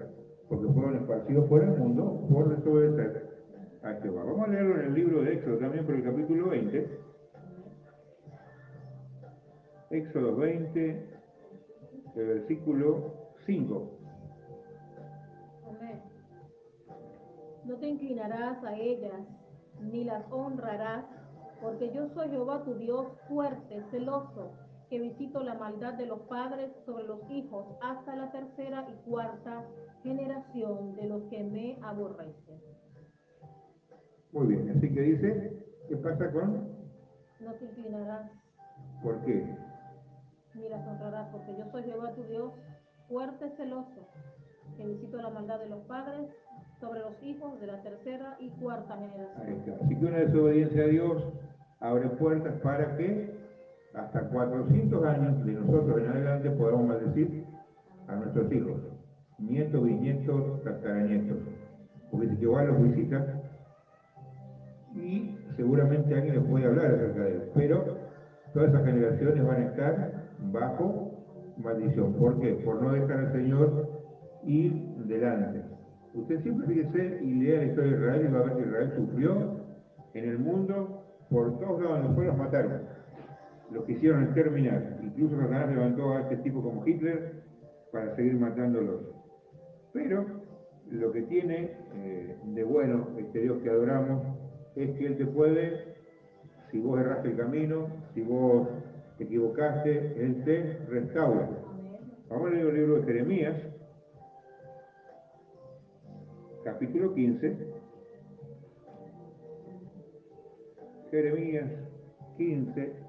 [0.48, 3.30] porque fueron esparcidos por el mundo por desobedecer
[3.82, 4.24] a Jehová.
[4.24, 6.98] Vamos a leerlo en el libro de Éxodo también por el capítulo 20.
[9.90, 11.06] Éxodo 20,
[12.16, 13.12] el versículo
[13.46, 13.98] 5.
[15.68, 16.02] Amén.
[17.64, 19.20] No te inclinarás a ellas,
[19.80, 21.04] ni las honrarás,
[21.62, 26.70] porque yo soy Jehová tu Dios fuerte, celoso, que visito la maldad de los padres
[26.84, 29.64] sobre los hijos hasta la tercera y cuarta
[30.02, 32.60] generación de los que me aborrecen.
[34.32, 36.54] Muy bien, así que dice, ¿qué pasa con?
[37.40, 38.30] No te inclinarás
[39.02, 39.44] ¿Por qué?
[40.70, 42.52] las honrarás, porque yo soy Jehová tu Dios
[43.08, 44.08] fuerte, celoso,
[44.76, 46.28] que visito la maldad de los padres
[46.80, 49.58] sobre los hijos de la tercera y cuarta Ahí generación.
[49.58, 49.84] está.
[49.84, 51.22] Así que una desobediencia a Dios
[51.80, 53.36] abre puertas para que
[53.96, 57.44] hasta 400 años de nosotros en adelante podamos maldecir
[58.06, 58.82] a nuestros hijos,
[59.38, 61.38] nietos, bisnietos, tataranietos.
[62.10, 63.42] Porque Jehová los visita
[64.94, 67.42] y seguramente alguien les puede hablar acerca de él.
[67.54, 67.98] Pero
[68.52, 70.12] todas esas generaciones van a estar
[70.52, 71.24] bajo
[71.56, 72.14] maldición.
[72.14, 72.52] ¿Por qué?
[72.64, 73.88] Por no dejar al Señor
[74.44, 74.72] ir
[75.06, 75.62] delante.
[76.12, 78.92] Usted siempre fíjese y lea la historia de Israel y va a ver que Israel
[78.96, 79.60] sufrió
[80.14, 82.95] en el mundo por todos lados, los mataron.
[83.70, 84.98] Los quisieron exterminar.
[85.02, 87.42] Incluso Satanás levantó a este tipo como Hitler
[87.92, 89.02] para seguir matándolos.
[89.92, 90.26] Pero
[90.90, 94.22] lo que tiene eh, de bueno este Dios que adoramos
[94.76, 95.96] es que Él te puede,
[96.70, 98.68] si vos erraste el camino, si vos
[99.18, 101.48] te equivocaste, Él te restaura.
[102.28, 103.56] Vamos a leer el libro de Jeremías,
[106.64, 107.56] capítulo 15.
[111.10, 111.70] Jeremías
[112.36, 113.05] 15,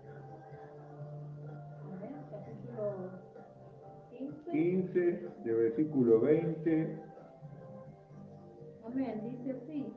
[4.58, 4.58] 15.
[4.58, 7.00] 15, de versículo 20.
[8.86, 9.22] Amén.
[9.24, 9.94] Dice así.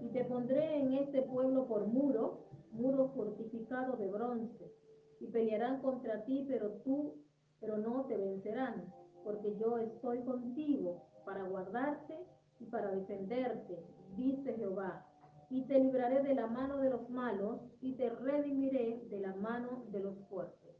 [0.00, 4.72] Y te pondré en este pueblo por muro, muro fortificado de bronce,
[5.20, 7.16] y pelearán contra ti, pero tú,
[7.60, 8.90] pero no te vencerán,
[9.22, 12.26] porque yo estoy contigo para guardarte
[12.58, 13.84] y para defenderte,
[14.16, 15.06] dice Jehová.
[15.50, 19.84] Y te libraré de la mano de los malos y te redimiré de la mano
[19.92, 20.74] de los fuertes.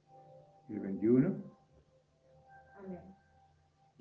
[0.71, 1.52] El 21.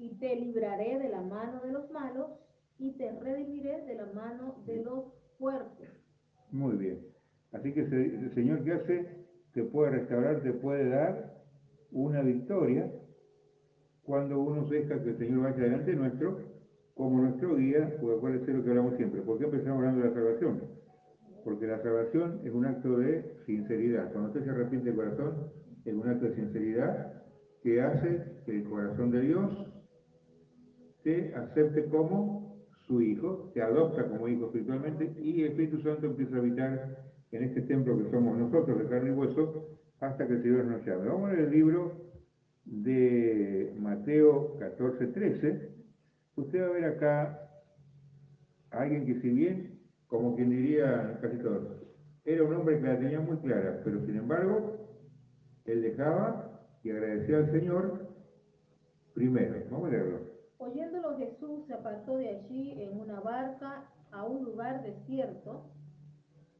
[0.02, 2.32] Y te libraré de la mano de los malos
[2.80, 5.90] y te redimiré de la mano de los fuertes.
[6.50, 7.06] Muy bien.
[7.52, 11.44] Así que el Señor que hace, te puede restaurar, te puede dar
[11.92, 12.92] una victoria
[14.02, 16.40] cuando uno se deja que el Señor vaya adelante nuestro,
[16.96, 19.22] como nuestro guía, pues acuérdense lo que hablamos siempre.
[19.22, 20.62] ¿Por qué empezamos hablando de la salvación?
[21.44, 24.12] Porque la salvación es un acto de sinceridad.
[24.12, 25.52] Cuando usted se arrepiente de corazón,
[25.86, 27.22] es un acto de sinceridad
[27.62, 29.72] que hace que el corazón de Dios
[31.04, 36.36] te acepte como su hijo, te adopta como hijo espiritualmente y el Espíritu Santo empieza
[36.36, 36.98] a habitar
[37.32, 40.86] en este templo que somos nosotros, de carne y hueso, hasta que el Señor nos
[40.86, 41.08] llame.
[41.08, 42.12] Vamos a leer el libro
[42.66, 45.70] de Mateo 14, 13.
[46.36, 47.50] Usted va a ver acá
[48.72, 51.82] a alguien que si bien, como quien diría casi todos,
[52.26, 54.78] era un hombre que la tenía muy clara, pero sin embargo,
[55.66, 58.10] él dejaba y agradecía al Señor
[59.14, 59.56] primero.
[59.70, 60.31] Vamos a leerlo.
[60.62, 65.72] Oyéndolo Jesús se apartó de allí en una barca a un lugar desierto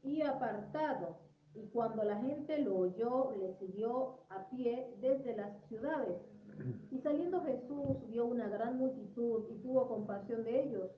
[0.02, 1.20] y apartado
[1.54, 6.18] Y cuando la gente lo oyó, le siguió a pie desde las ciudades.
[6.90, 10.90] Y saliendo Jesús vio una gran multitud y tuvo compasión de ellos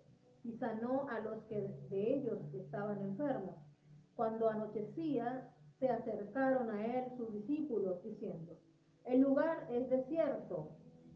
[0.42, 3.56] y sanó a los que de ellos estaban enfermos.
[4.16, 8.56] Cuando anochecía, se acercaron a él sus discípulos diciendo,
[9.04, 10.70] el lugar es desierto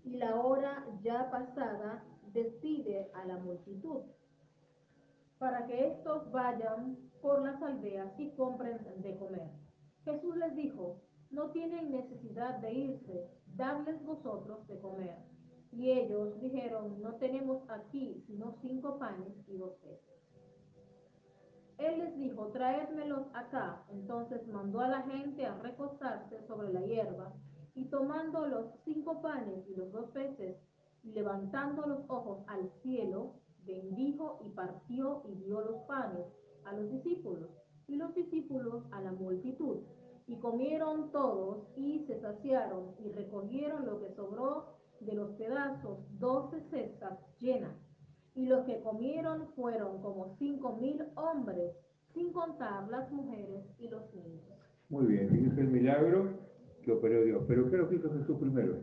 [0.05, 4.03] y la hora ya pasada despide a la multitud
[5.38, 9.49] para que estos vayan por las aldeas y compren de comer.
[10.05, 15.16] Jesús les dijo, no tienen necesidad de irse, dadles vosotros de comer.
[15.70, 20.18] Y ellos dijeron, no tenemos aquí sino cinco panes y dos peces.
[21.76, 23.84] Él les dijo, traédmelos acá.
[23.90, 27.32] Entonces mandó a la gente a recostarse sobre la hierba,
[27.78, 30.56] y tomando los cinco panes y los dos peces,
[31.04, 36.26] y levantando los ojos al cielo, bendijo y partió y dio los panes
[36.64, 37.48] a los discípulos,
[37.86, 39.78] y los discípulos a la multitud.
[40.26, 44.66] Y comieron todos y se saciaron, y recogieron lo que sobró
[44.98, 47.76] de los pedazos, doce cestas llenas.
[48.34, 51.76] Y los que comieron fueron como cinco mil hombres,
[52.12, 54.42] sin contar las mujeres y los niños.
[54.88, 56.47] Muy bien, fíjense el milagro
[56.82, 57.44] que operó Dios.
[57.46, 58.76] Pero ¿qué lo hizo Jesús primero?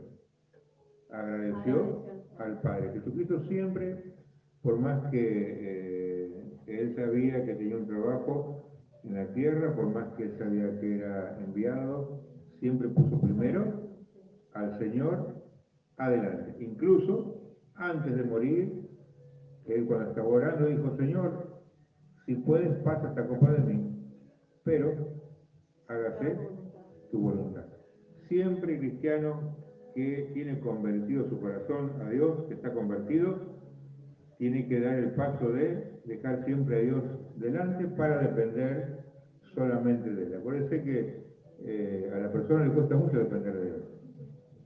[1.09, 2.05] Agradeció Agradeció
[2.39, 2.91] al Padre.
[2.93, 4.15] Jesucristo siempre,
[4.61, 8.71] por más que eh, él sabía que tenía un trabajo
[9.03, 12.21] en la tierra, por más que él sabía que era enviado,
[12.59, 13.89] siempre puso primero
[14.53, 15.43] al Señor
[15.97, 16.55] adelante.
[16.59, 18.89] Incluso antes de morir,
[19.65, 21.61] él cuando estaba orando dijo, Señor,
[22.25, 24.11] si puedes, pasa esta copa de mí,
[24.63, 24.93] pero
[25.87, 26.37] hágase
[27.11, 27.55] tu voluntad.
[28.28, 29.55] Siempre cristiano
[29.93, 33.55] que tiene convertido su corazón a Dios, que está convertido,
[34.38, 37.03] tiene que dar el paso de dejar siempre a Dios
[37.38, 39.05] delante para depender
[39.53, 40.36] solamente de Él.
[40.36, 41.26] Acuérdense que
[41.63, 43.82] eh, a la persona le cuesta mucho depender de Dios.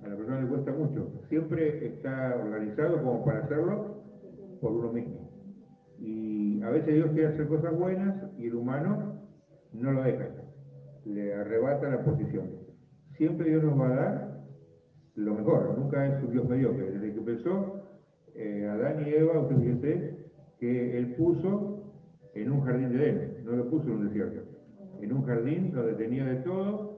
[0.03, 1.21] A la persona le cuesta mucho.
[1.29, 4.03] Siempre está organizado como para hacerlo
[4.61, 5.29] por uno mismo.
[5.99, 9.21] Y a veces Dios quiere hacer cosas buenas y el humano
[9.73, 10.27] no lo deja.
[11.05, 12.68] Le arrebata la posición.
[13.19, 14.45] Siempre Dios nos va a dar
[15.15, 15.77] lo mejor.
[15.77, 16.89] Nunca es un Dios mediocre.
[16.89, 17.83] Desde que empezó
[18.33, 20.17] eh, Adán y Eva, usted fíjese
[20.57, 21.83] que Él puso
[22.33, 24.39] en un jardín de Él, no lo puso en un desierto.
[25.01, 26.97] En un jardín donde tenía de todo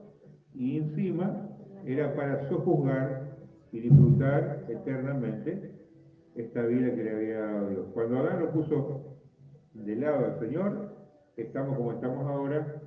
[0.54, 1.48] y encima
[1.84, 3.38] era para sojuzgar
[3.72, 5.72] y disfrutar eternamente
[6.36, 7.86] esta vida que le había dado Dios.
[7.94, 9.18] Cuando Adán lo puso
[9.74, 10.94] del lado del Señor,
[11.36, 12.80] estamos como estamos ahora,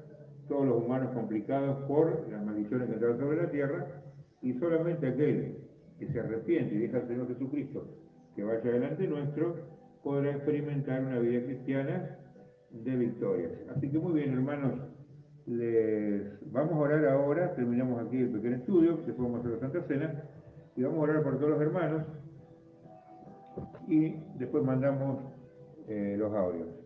[0.47, 3.87] todos los humanos complicados por las maldiciones que entraron sobre la tierra,
[4.41, 5.57] y solamente aquel
[5.97, 7.87] que se arrepiente y deja al Señor Jesucristo
[8.35, 9.55] que vaya delante nuestro,
[10.03, 12.17] podrá experimentar una vida cristiana
[12.69, 13.51] de victorias.
[13.75, 14.73] Así que muy bien, hermanos,
[15.45, 19.59] les vamos a orar ahora, terminamos aquí el pequeño estudio, después vamos a hacer la
[19.59, 20.23] Santa Cena,
[20.75, 22.03] y vamos a orar por todos los hermanos,
[23.87, 25.23] y después mandamos
[25.87, 26.84] eh, los audios.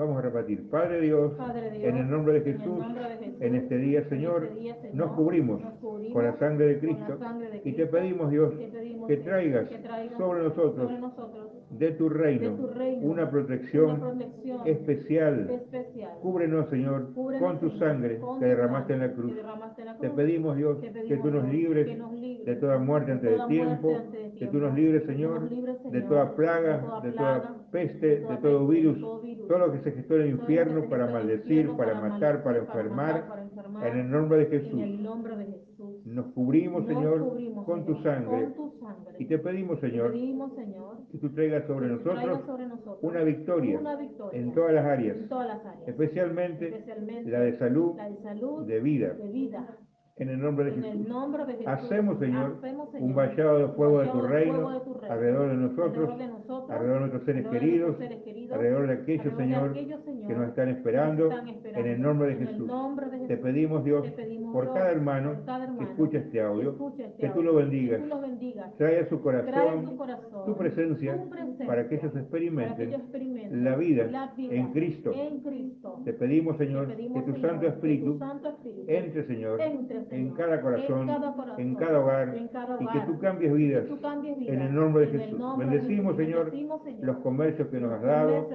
[0.00, 3.02] Vamos a repetir, Padre Dios, Padre Dios, en el nombre de en el Jesús, nombre
[3.02, 6.24] de Jesús, en este día, en Señor, este día, Señor, nos cubrimos nos cubrimos con
[6.24, 9.76] la sangre de Cristo sangre de y te pedimos, Dios, te pedimos, que traigas que
[9.76, 14.22] traigas sobre nosotros sobre nosotros de tu reino de tu reino una una protección
[14.64, 15.50] especial.
[15.50, 16.12] especial.
[16.22, 19.34] Cúbrenos, Señor, Cúbrenos, con tu sangre con que derramaste en la cruz.
[19.36, 22.78] en la Te pedimos, Dios, Te que tú nos libres que nos libres de toda
[22.78, 23.98] muerte antes de de toda tiempo,
[24.38, 28.98] que tú nos libres, Señor, de toda plaga, de toda peste, de todo virus,
[29.48, 33.48] todo lo que se gestó en el infierno para maldecir, para matar, para enfermar,
[33.84, 34.80] en el nombre de Jesús.
[36.04, 38.48] Nos cubrimos, Señor, con tu sangre.
[39.18, 42.40] y te pedimos, Señor, que tú traigas sobre nosotros
[43.02, 43.80] una victoria
[44.32, 45.16] en todas las áreas,
[45.86, 46.84] especialmente
[47.26, 47.96] la de salud,
[48.66, 49.16] de vida.
[50.20, 51.08] En el nombre de En Jesús.
[51.08, 51.66] nombre de Jesús.
[51.66, 55.48] Hacemos, Señor, hacemos, un vallado de fuego de tu reino fuego de tu reino, alrededor
[55.48, 58.86] de nosotros, alrededor de nosotros, alrededor de nuestros seres alrededor queridos, nuestros seres queridos, alrededor
[58.86, 61.80] de aquellos, alrededor de Señor, aquellos, Señor, que nos están esperando, nos están esperando.
[61.80, 62.66] en el nombre de Jesús.
[62.66, 66.40] nombre Te pedimos, Dios, Te pedimos, por Dios, cada hermano por cada que escucha este
[66.42, 69.22] audio, escuche este que tú audio, lo bendigas, que tú lo bendigas, trae a su
[69.22, 69.96] corazón
[70.44, 74.54] tu presencia tu presencia, para que ellos que experimenten ellos experimenten la vida la vida
[74.54, 75.12] en Cristo.
[75.14, 76.02] en Cristo.
[76.04, 80.30] Te pedimos, Te Señor, pedimos, que tu Santo Espíritu Santo Espíritu entre, Señor, entre, en
[80.30, 83.86] cada corazón, en cada corazón, en cada hogar, en cada y que tú cambies vidas
[83.86, 85.38] tú cambies vidas, en el nombre de en Jesús.
[85.38, 86.26] nombre de Bendecimos, Jesús.
[86.26, 88.48] Señor, Bendecimos, Señor, los comercios que nos has dado,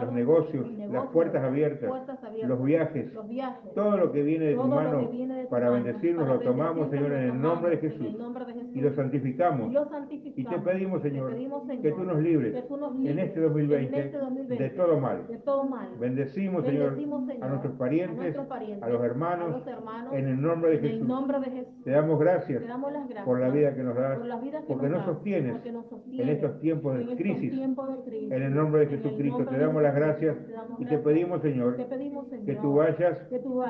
[0.00, 4.46] los negocios, las puertas abiertas, puertas abiertas, los viajes, los viajes, todo lo que viene
[4.46, 7.70] de tu mano de tu para mano, bendecirnos, para lo tomamos, Señor, en el nombre
[7.72, 8.06] de Jesús.
[8.06, 8.76] el nombre de Jesús.
[8.76, 9.70] Y lo santificamos.
[9.70, 10.64] Y lo Y santificamos.
[10.64, 11.34] te pedimos, Te Señor,
[11.82, 14.70] que tú nos libres que tú nos en libres este 2020 en este 2020 de
[14.70, 15.26] todo mal.
[15.26, 15.88] de todo mal.
[15.98, 19.66] Bendecimos, Señor, Bendecimos, Señor, a nuestros a parientes, nuestros parientes, a los hermanos, a los
[19.66, 21.06] hermanos, en el nombre de Jesús.
[21.06, 21.84] nombre de Jesús.
[21.84, 24.66] Te damos gracias Te damos las gracias por la vida que nos das, por que
[24.66, 27.50] porque nos sostienes porque nos en estos tiempos de crisis.
[27.50, 28.32] tiempos de crisis.
[28.32, 30.36] En el nombre de Jesucristo te de damos las gracias
[30.78, 33.18] y te pedimos, Señor, que tú vayas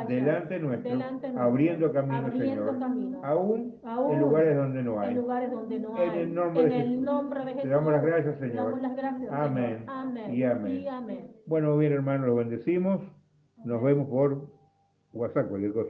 [0.08, 0.98] delante nuestro,
[1.38, 2.76] abriendo camino, Señor,
[3.22, 3.74] aún
[4.10, 5.16] en lugares donde no hay.
[5.16, 7.62] En el nombre de Jesús.
[7.62, 8.56] Te damos las gracias, Señor.
[8.56, 9.34] damos las gracias, Señor.
[9.34, 9.84] Amén.
[9.86, 10.34] Amén.
[10.34, 10.76] Y amén.
[10.76, 11.30] Y amén.
[11.46, 13.00] Bueno, bien, hermanos, los bendecimos.
[13.64, 14.48] Nos vemos por
[15.12, 15.80] WhatsApp, cualquier cosa.